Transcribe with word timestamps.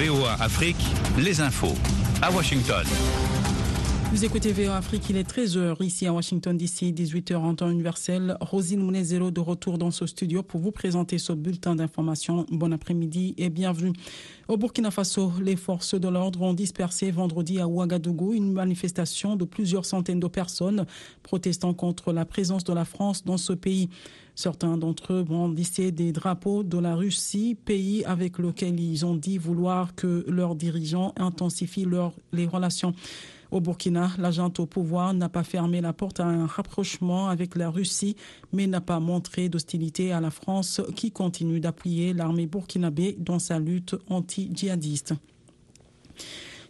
VOA 0.00 0.32
Afrique, 0.40 0.82
les 1.18 1.42
infos. 1.42 1.74
À 2.22 2.30
Washington. 2.30 2.86
Vous 4.10 4.24
écoutez 4.24 4.50
VOA 4.50 4.76
Afrique, 4.76 5.08
il 5.08 5.16
est 5.16 5.30
13h 5.30 5.80
ici 5.84 6.04
à 6.04 6.12
Washington 6.12 6.56
DC, 6.56 6.92
18h 6.92 7.36
en 7.36 7.54
temps 7.54 7.70
universel. 7.70 8.36
Rosine 8.40 8.80
Mounezero 8.80 9.30
de 9.30 9.38
retour 9.38 9.78
dans 9.78 9.92
ce 9.92 10.04
studio 10.04 10.42
pour 10.42 10.60
vous 10.60 10.72
présenter 10.72 11.16
ce 11.16 11.32
bulletin 11.32 11.76
d'information. 11.76 12.44
Bon 12.50 12.72
après-midi 12.72 13.34
et 13.38 13.50
bienvenue. 13.50 13.92
Au 14.48 14.56
Burkina 14.56 14.90
Faso, 14.90 15.32
les 15.40 15.54
forces 15.54 15.94
de 15.94 16.08
l'ordre 16.08 16.42
ont 16.42 16.54
dispersé 16.54 17.12
vendredi 17.12 17.60
à 17.60 17.68
Ouagadougou 17.68 18.34
une 18.34 18.52
manifestation 18.52 19.36
de 19.36 19.44
plusieurs 19.44 19.84
centaines 19.84 20.18
de 20.18 20.26
personnes 20.26 20.86
protestant 21.22 21.72
contre 21.72 22.12
la 22.12 22.24
présence 22.24 22.64
de 22.64 22.72
la 22.72 22.84
France 22.84 23.24
dans 23.24 23.38
ce 23.38 23.52
pays. 23.52 23.90
Certains 24.34 24.76
d'entre 24.76 25.12
eux 25.12 25.22
brandissaient 25.22 25.92
des 25.92 26.10
drapeaux 26.10 26.64
de 26.64 26.78
la 26.78 26.96
Russie, 26.96 27.56
pays 27.64 28.04
avec 28.04 28.38
lequel 28.38 28.80
ils 28.80 29.06
ont 29.06 29.14
dit 29.14 29.38
vouloir 29.38 29.94
que 29.94 30.24
leurs 30.26 30.56
dirigeants 30.56 31.12
intensifient 31.16 31.84
leur, 31.84 32.12
les 32.32 32.46
relations. 32.46 32.92
Au 33.50 33.60
Burkina, 33.60 34.12
l'agent 34.18 34.52
au 34.58 34.66
pouvoir 34.66 35.12
n'a 35.12 35.28
pas 35.28 35.42
fermé 35.42 35.80
la 35.80 35.92
porte 35.92 36.20
à 36.20 36.26
un 36.26 36.46
rapprochement 36.46 37.28
avec 37.28 37.56
la 37.56 37.68
Russie, 37.68 38.14
mais 38.52 38.68
n'a 38.68 38.80
pas 38.80 39.00
montré 39.00 39.48
d'hostilité 39.48 40.12
à 40.12 40.20
la 40.20 40.30
France 40.30 40.80
qui 40.94 41.10
continue 41.10 41.58
d'appuyer 41.58 42.12
l'armée 42.12 42.46
burkinabé 42.46 43.16
dans 43.18 43.40
sa 43.40 43.58
lutte 43.58 43.96
anti-djihadiste. 44.08 45.14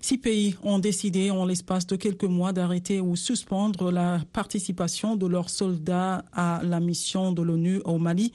Six 0.01 0.17
pays 0.17 0.57
ont 0.63 0.79
décidé 0.79 1.31
en 1.31 1.45
l'espace 1.45 1.87
de 1.87 1.97
quelques 1.97 2.25
mois 2.25 2.55
d'arrêter 2.55 3.03
ou 3.03 3.17
suspendre 3.17 3.91
la 3.91 4.21
participation 4.33 5.17
de 5.17 5.27
leurs 5.27 5.51
soldats 5.51 6.25
à 6.33 6.63
la 6.65 6.81
mission 6.81 7.33
de 7.33 7.43
l'ONU 7.43 7.83
au 7.85 7.99
Mali, 7.99 8.33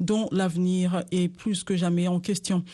dont 0.00 0.28
l'avenir 0.32 1.04
est 1.10 1.28
plus 1.28 1.64
que 1.64 1.76
jamais 1.76 2.08
en 2.08 2.20
question. 2.20 2.64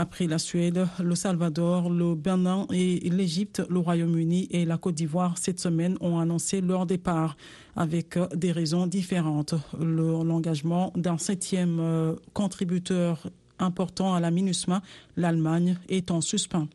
Après 0.00 0.28
la 0.28 0.38
Suède, 0.38 0.86
le 1.02 1.14
Salvador, 1.16 1.90
le 1.90 2.14
Bénin 2.14 2.68
et 2.72 3.00
l'Égypte, 3.10 3.64
le 3.68 3.80
Royaume-Uni 3.80 4.46
et 4.52 4.64
la 4.64 4.78
Côte 4.78 4.94
d'Ivoire 4.94 5.36
cette 5.38 5.58
semaine 5.58 5.96
ont 6.00 6.20
annoncé 6.20 6.60
leur 6.60 6.86
départ 6.86 7.36
avec 7.74 8.16
des 8.32 8.52
raisons 8.52 8.86
différentes. 8.86 9.54
L'engagement 9.76 10.92
d'un 10.94 11.18
septième 11.18 12.14
contributeur 12.32 13.28
important 13.58 14.14
à 14.14 14.20
la 14.20 14.30
MINUSMA, 14.30 14.82
l'Allemagne, 15.16 15.76
est 15.88 16.12
en 16.12 16.20
suspens. 16.20 16.68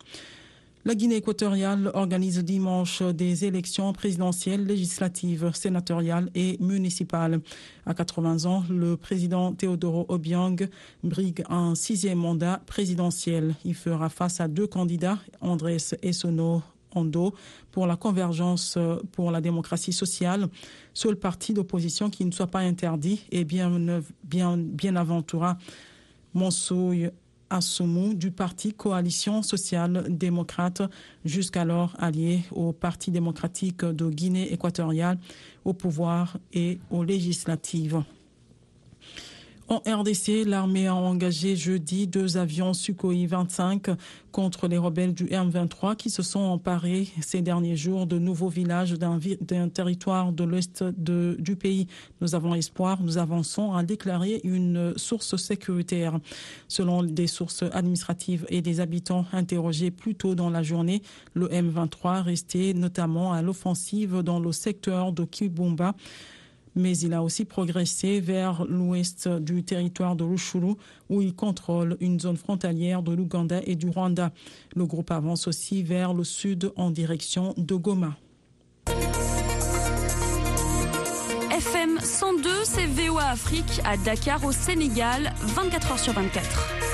La 0.85 0.95
Guinée 0.95 1.15
équatoriale 1.15 1.91
organise 1.93 2.39
dimanche 2.39 3.01
des 3.01 3.45
élections 3.45 3.93
présidentielles, 3.93 4.65
législatives, 4.65 5.49
sénatoriales 5.53 6.29
et 6.35 6.57
municipales. 6.59 7.39
À 7.85 7.93
80 7.93 8.43
ans, 8.45 8.65
le 8.69 8.97
président 8.97 9.53
Teodoro 9.53 10.05
Obiang 10.09 10.57
brigue 11.01 11.45
un 11.49 11.73
sixième 11.75 12.17
mandat 12.17 12.61
présidentiel. 12.65 13.55
Il 13.63 13.75
fera 13.75 14.09
face 14.09 14.41
à 14.41 14.49
deux 14.49 14.67
candidats, 14.67 15.19
Andrés 15.39 15.77
Essono 16.01 16.61
Ondo 16.93 17.33
pour 17.71 17.87
la 17.87 17.95
convergence 17.95 18.77
pour 19.13 19.31
la 19.31 19.39
démocratie 19.39 19.93
sociale, 19.93 20.49
seul 20.93 21.15
parti 21.15 21.53
d'opposition 21.53 22.09
qui 22.09 22.25
ne 22.25 22.31
soit 22.31 22.47
pas 22.47 22.59
interdit 22.59 23.25
et 23.31 23.45
bien, 23.45 23.71
bien, 24.25 24.57
bien 24.57 24.97
Assoumou 27.53 28.15
du 28.15 28.31
parti 28.31 28.73
Coalition 28.73 29.43
sociale 29.43 30.07
démocrate, 30.09 30.81
jusqu'alors 31.23 31.95
allié 31.99 32.41
au 32.51 32.73
Parti 32.73 33.11
démocratique 33.11 33.85
de 33.85 34.09
Guinée 34.09 34.51
équatoriale, 34.51 35.19
au 35.63 35.73
pouvoir 35.73 36.37
et 36.51 36.79
aux 36.89 37.03
législatives. 37.03 38.01
En 39.69 39.77
RDC, 39.77 40.43
l'armée 40.45 40.87
a 40.87 40.95
engagé 40.95 41.55
jeudi 41.55 42.05
deux 42.05 42.35
avions 42.35 42.73
Sukhoi 42.73 43.25
25 43.25 43.91
contre 44.33 44.67
les 44.67 44.77
rebelles 44.77 45.13
du 45.13 45.25
M23 45.27 45.95
qui 45.95 46.09
se 46.09 46.21
sont 46.21 46.41
emparés 46.41 47.07
ces 47.21 47.41
derniers 47.41 47.77
jours 47.77 48.05
de 48.05 48.19
nouveaux 48.19 48.49
villages 48.49 48.93
d'un 48.93 49.69
territoire 49.69 50.33
de 50.33 50.43
l'ouest 50.43 50.83
du 50.83 51.55
pays. 51.55 51.87
Nous 52.19 52.35
avons 52.35 52.55
espoir, 52.55 53.01
nous 53.01 53.17
avançons, 53.17 53.73
a 53.73 53.83
déclaré 53.83 54.41
une 54.43 54.97
source 54.97 55.37
sécuritaire. 55.37 56.19
Selon 56.67 57.01
des 57.01 57.27
sources 57.27 57.63
administratives 57.71 58.45
et 58.49 58.61
des 58.61 58.81
habitants 58.81 59.25
interrogés 59.31 59.91
plus 59.91 60.15
tôt 60.15 60.35
dans 60.35 60.49
la 60.49 60.61
journée, 60.61 61.01
le 61.35 61.47
M23 61.47 62.21
restait 62.21 62.73
notamment 62.73 63.31
à 63.31 63.41
l'offensive 63.41 64.23
dans 64.23 64.39
le 64.39 64.51
secteur 64.51 65.13
de 65.13 65.23
Kibumba 65.23 65.95
mais 66.75 66.97
il 66.97 67.13
a 67.13 67.23
aussi 67.23 67.45
progressé 67.45 68.19
vers 68.19 68.65
l'ouest 68.65 69.27
du 69.27 69.63
territoire 69.63 70.15
de 70.15 70.23
Rushuru, 70.23 70.75
où 71.09 71.21
il 71.21 71.33
contrôle 71.33 71.97
une 71.99 72.19
zone 72.19 72.37
frontalière 72.37 73.03
de 73.03 73.13
l'Ouganda 73.13 73.61
et 73.65 73.75
du 73.75 73.89
Rwanda. 73.89 74.31
Le 74.75 74.85
groupe 74.85 75.11
avance 75.11 75.47
aussi 75.47 75.83
vers 75.83 76.13
le 76.13 76.23
sud 76.23 76.71
en 76.75 76.91
direction 76.91 77.53
de 77.57 77.75
Goma. 77.75 78.17
FM 81.51 81.99
102, 81.99 82.49
c'est 82.63 82.87
VOA 82.87 83.25
Afrique 83.25 83.81
à 83.85 83.95
Dakar 83.97 84.43
au 84.43 84.51
Sénégal, 84.51 85.33
24 85.55 85.91
heures 85.91 85.99
sur 85.99 86.13
24. 86.13 86.92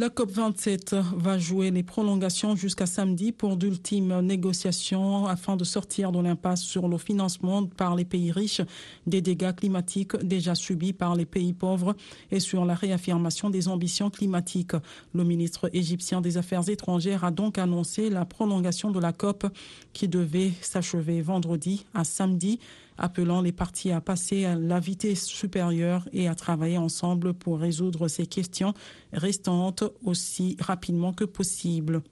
La 0.00 0.08
COP27 0.08 0.98
va 1.14 1.38
jouer 1.38 1.70
les 1.70 1.82
prolongations 1.82 2.56
jusqu'à 2.56 2.86
samedi 2.86 3.32
pour 3.32 3.58
d'ultimes 3.58 4.20
négociations 4.20 5.26
afin 5.26 5.56
de 5.56 5.64
sortir 5.64 6.10
de 6.10 6.18
l'impasse 6.18 6.62
sur 6.62 6.88
le 6.88 6.96
financement 6.96 7.66
par 7.66 7.96
les 7.96 8.06
pays 8.06 8.32
riches 8.32 8.62
des 9.06 9.20
dégâts 9.20 9.54
climatiques 9.54 10.16
déjà 10.16 10.54
subis 10.54 10.94
par 10.94 11.16
les 11.16 11.26
pays 11.26 11.52
pauvres 11.52 11.94
et 12.30 12.40
sur 12.40 12.64
la 12.64 12.74
réaffirmation 12.74 13.50
des 13.50 13.68
ambitions 13.68 14.08
climatiques. 14.08 14.72
Le 15.12 15.22
ministre 15.22 15.68
égyptien 15.74 16.22
des 16.22 16.38
Affaires 16.38 16.70
étrangères 16.70 17.22
a 17.22 17.30
donc 17.30 17.58
annoncé 17.58 18.08
la 18.08 18.24
prolongation 18.24 18.90
de 18.92 19.00
la 19.00 19.12
COP 19.12 19.48
qui 19.92 20.08
devait 20.08 20.52
s'achever 20.62 21.20
vendredi 21.20 21.84
à 21.92 22.04
samedi 22.04 22.58
appelant 23.00 23.40
les 23.40 23.52
partis 23.52 23.90
à 23.90 24.00
passer 24.00 24.44
à 24.44 24.54
la 24.54 24.78
vitesse 24.78 25.24
supérieure 25.24 26.08
et 26.12 26.28
à 26.28 26.34
travailler 26.34 26.78
ensemble 26.78 27.34
pour 27.34 27.58
résoudre 27.58 28.06
ces 28.06 28.26
questions 28.26 28.74
restantes 29.12 29.82
aussi 30.04 30.56
rapidement 30.60 31.12
que 31.12 31.24
possible. 31.24 32.02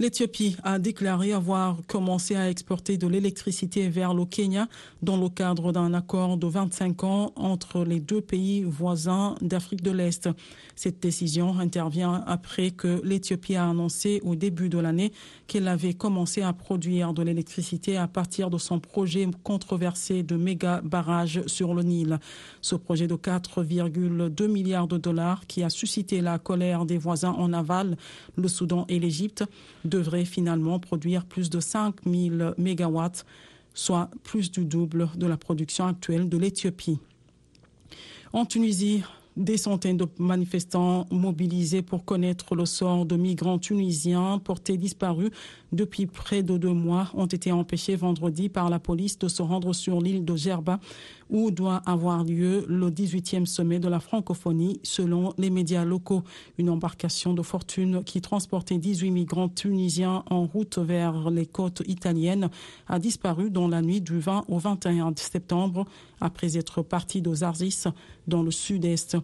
L'Éthiopie 0.00 0.56
a 0.62 0.78
déclaré 0.78 1.34
avoir 1.34 1.76
commencé 1.86 2.34
à 2.34 2.48
exporter 2.48 2.96
de 2.96 3.06
l'électricité 3.06 3.90
vers 3.90 4.14
le 4.14 4.24
Kenya 4.24 4.66
dans 5.02 5.18
le 5.18 5.28
cadre 5.28 5.72
d'un 5.72 5.92
accord 5.92 6.38
de 6.38 6.46
25 6.46 7.04
ans 7.04 7.32
entre 7.36 7.84
les 7.84 8.00
deux 8.00 8.22
pays 8.22 8.62
voisins 8.62 9.34
d'Afrique 9.42 9.82
de 9.82 9.90
l'Est. 9.90 10.30
Cette 10.74 11.00
décision 11.00 11.58
intervient 11.58 12.24
après 12.26 12.70
que 12.70 13.02
l'Éthiopie 13.04 13.56
a 13.56 13.68
annoncé 13.68 14.22
au 14.24 14.36
début 14.36 14.70
de 14.70 14.78
l'année 14.78 15.12
qu'elle 15.46 15.68
avait 15.68 15.92
commencé 15.92 16.40
à 16.40 16.54
produire 16.54 17.12
de 17.12 17.22
l'électricité 17.22 17.98
à 17.98 18.08
partir 18.08 18.48
de 18.48 18.56
son 18.56 18.80
projet 18.80 19.28
controversé 19.42 20.22
de 20.22 20.36
méga 20.36 20.80
barrage 20.82 21.42
sur 21.46 21.74
le 21.74 21.82
Nil. 21.82 22.18
Ce 22.62 22.74
projet 22.74 23.06
de 23.06 23.16
4,2 23.16 24.48
milliards 24.48 24.88
de 24.88 24.96
dollars 24.96 25.46
qui 25.46 25.62
a 25.62 25.68
suscité 25.68 26.22
la 26.22 26.38
colère 26.38 26.86
des 26.86 26.96
voisins 26.96 27.32
en 27.32 27.52
aval, 27.52 27.98
le 28.36 28.48
Soudan 28.48 28.86
et 28.88 28.98
l'Égypte, 28.98 29.44
devrait 29.90 30.24
finalement 30.24 30.78
produire 30.78 31.26
plus 31.26 31.50
de 31.50 31.60
5000 31.60 32.54
mégawatts, 32.56 33.26
soit 33.74 34.10
plus 34.22 34.50
du 34.50 34.64
double 34.64 35.10
de 35.16 35.26
la 35.26 35.36
production 35.36 35.86
actuelle 35.86 36.28
de 36.28 36.38
l'Éthiopie. 36.38 36.98
En 38.32 38.46
Tunisie, 38.46 39.02
des 39.40 39.56
centaines 39.56 39.96
de 39.96 40.06
manifestants 40.18 41.06
mobilisés 41.10 41.80
pour 41.80 42.04
connaître 42.04 42.54
le 42.54 42.66
sort 42.66 43.06
de 43.06 43.16
migrants 43.16 43.58
tunisiens 43.58 44.38
portés 44.38 44.76
disparus 44.76 45.30
depuis 45.72 46.06
près 46.06 46.42
de 46.42 46.58
deux 46.58 46.72
mois 46.72 47.10
ont 47.14 47.26
été 47.26 47.50
empêchés 47.50 47.96
vendredi 47.96 48.48
par 48.48 48.68
la 48.70 48.78
police 48.78 49.18
de 49.18 49.28
se 49.28 49.40
rendre 49.40 49.72
sur 49.72 50.00
l'île 50.00 50.24
de 50.24 50.36
Gerba 50.36 50.78
où 51.30 51.52
doit 51.52 51.80
avoir 51.86 52.24
lieu 52.24 52.64
le 52.68 52.90
18e 52.90 53.46
sommet 53.46 53.78
de 53.78 53.88
la 53.88 54.00
francophonie 54.00 54.80
selon 54.82 55.32
les 55.38 55.48
médias 55.48 55.84
locaux. 55.84 56.24
Une 56.58 56.68
embarcation 56.68 57.34
de 57.34 57.42
fortune 57.42 58.02
qui 58.04 58.20
transportait 58.20 58.78
18 58.78 59.12
migrants 59.12 59.48
tunisiens 59.48 60.24
en 60.28 60.44
route 60.44 60.78
vers 60.78 61.30
les 61.30 61.46
côtes 61.46 61.82
italiennes 61.86 62.50
a 62.88 62.98
disparu 62.98 63.50
dans 63.50 63.68
la 63.68 63.80
nuit 63.80 64.00
du 64.00 64.18
20 64.18 64.44
au 64.48 64.58
21 64.58 65.12
septembre 65.16 65.86
après 66.20 66.58
être 66.58 66.82
parti 66.82 67.22
de 67.22 67.32
Zarzis 67.32 67.84
dans 68.26 68.42
le 68.42 68.50
sud-est. 68.50 69.16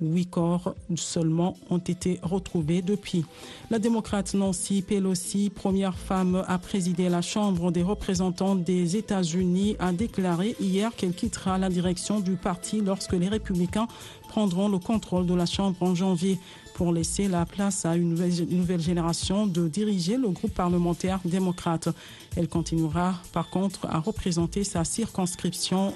Huit 0.00 0.26
corps 0.26 0.74
seulement 0.96 1.56
ont 1.70 1.78
été 1.78 2.18
retrouvés 2.22 2.82
depuis. 2.82 3.24
La 3.70 3.78
démocrate 3.78 4.34
Nancy 4.34 4.82
Pelosi, 4.82 5.50
première 5.50 5.96
femme 5.96 6.44
à 6.48 6.58
présider 6.58 7.08
la 7.08 7.22
Chambre 7.22 7.70
des 7.70 7.82
représentants 7.82 8.54
des 8.54 8.96
États-Unis, 8.96 9.76
a 9.78 9.92
déclaré 9.92 10.56
hier 10.60 10.94
qu'elle 10.96 11.14
quittera 11.14 11.58
la 11.58 11.68
direction 11.68 12.20
du 12.20 12.32
parti 12.32 12.80
lorsque 12.80 13.12
les 13.12 13.28
républicains 13.28 13.86
prendront 14.28 14.68
le 14.68 14.78
contrôle 14.78 15.26
de 15.26 15.34
la 15.34 15.46
Chambre 15.46 15.76
en 15.80 15.94
janvier 15.94 16.38
pour 16.74 16.92
laisser 16.92 17.28
la 17.28 17.46
place 17.46 17.86
à 17.86 17.94
une 17.94 18.14
nouvelle 18.14 18.80
génération 18.80 19.46
de 19.46 19.68
diriger 19.68 20.16
le 20.16 20.28
groupe 20.30 20.52
parlementaire 20.52 21.20
démocrate. 21.24 21.88
Elle 22.36 22.48
continuera 22.48 23.14
par 23.32 23.48
contre 23.48 23.86
à 23.86 24.00
représenter 24.00 24.64
sa 24.64 24.84
circonscription 24.84 25.94